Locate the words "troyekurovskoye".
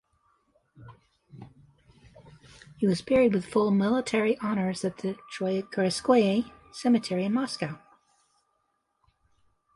5.31-6.51